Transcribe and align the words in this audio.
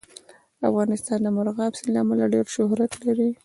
افغانستان 0.69 1.19
د 1.21 1.27
مورغاب 1.35 1.73
سیند 1.79 1.91
له 1.95 1.99
امله 2.03 2.25
ډېر 2.33 2.45
شهرت 2.55 2.91
لري. 3.05 3.29